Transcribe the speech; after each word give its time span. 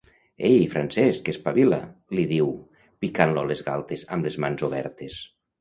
Ei, 0.47 0.61
Francesc, 0.71 1.29
espavila! 1.33 1.79
—li 2.15 2.25
diu, 2.33 2.49
picant-lo 3.05 3.45
a 3.45 3.47
les 3.53 3.63
galtes 3.71 4.07
amb 4.17 4.29
les 4.31 4.43
mans 4.47 4.69
obertes. 4.71 5.25